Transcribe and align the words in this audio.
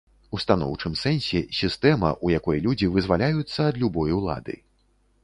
У 0.35 0.37
станоўчым 0.43 0.93
сэнсе, 1.01 1.41
сістэма, 1.57 2.09
у 2.29 2.31
якой 2.37 2.63
людзі 2.69 2.89
вызваляюцца 2.97 3.59
ад 3.73 3.79
любой 3.83 4.17
улады. 4.19 4.57